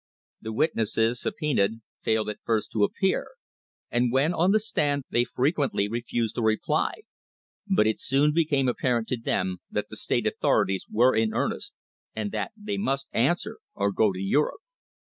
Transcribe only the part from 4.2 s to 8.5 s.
on the stand they frequently refused to reply; but it soon